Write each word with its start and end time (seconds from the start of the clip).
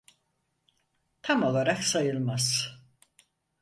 Tam 1.21 1.43
olarak 1.43 1.81
sayılmaz. 1.83 2.77